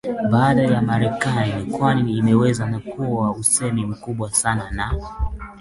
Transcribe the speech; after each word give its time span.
Baada 0.31 0.61
ya 0.63 0.81
Marekani 0.81 1.65
kwani 1.65 2.17
imeweza 2.17 2.79
kuwa 2.79 3.31
usemi 3.31 3.85
mkubwa 3.85 4.31
sana 4.31 4.71
na 4.71 4.99